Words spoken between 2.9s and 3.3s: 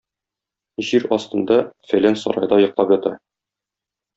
ята.